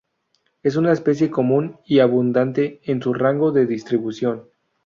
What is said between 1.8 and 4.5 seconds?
y abundante en su rango de distribución.